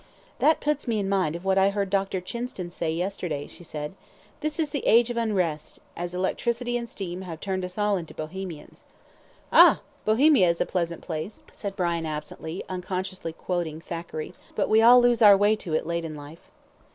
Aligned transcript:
"That 0.39 0.61
puts 0.61 0.87
me 0.87 0.97
in 0.97 1.07
mind 1.07 1.35
of 1.35 1.45
what 1.45 1.59
I 1.59 1.69
heard 1.69 1.91
Dr. 1.91 2.21
Chinston 2.21 2.71
say 2.71 2.91
yesterday," 2.91 3.45
she 3.45 3.63
said. 3.63 3.93
"This 4.39 4.59
is 4.59 4.71
the 4.71 4.87
age 4.87 5.11
of 5.11 5.15
unrest, 5.17 5.77
as 5.95 6.15
electricity 6.15 6.75
and 6.75 6.89
steam 6.89 7.21
have 7.21 7.39
turned 7.39 7.63
us 7.63 7.77
all 7.77 7.97
into 7.97 8.15
Bohemians." 8.15 8.87
"Ah! 9.53 9.81
Bohemia 10.03 10.49
is 10.49 10.59
a 10.59 10.65
pleasant 10.65 11.01
place," 11.01 11.39
said 11.51 11.75
Brian, 11.75 12.07
absently, 12.07 12.63
unconsciously 12.67 13.33
quoting 13.33 13.79
Thackeray, 13.79 14.33
"but 14.55 14.69
we 14.69 14.81
all 14.81 14.99
lose 14.99 15.21
our 15.21 15.37
way 15.37 15.55
to 15.57 15.75
it 15.75 15.85
late 15.85 16.03
in 16.03 16.15
life." 16.15 16.49